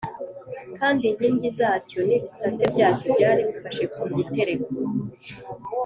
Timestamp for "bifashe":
3.47-3.83